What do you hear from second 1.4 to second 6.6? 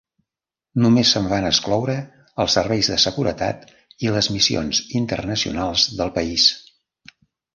excloure els serveis de seguretat i les missions internacionals del país.